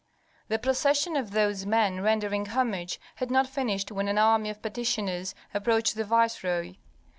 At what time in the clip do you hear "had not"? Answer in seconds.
3.17-3.45